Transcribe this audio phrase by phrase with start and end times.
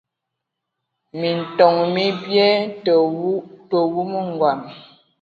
[1.19, 2.47] Minton mi bie,
[3.73, 4.59] tə wumu ngɔn.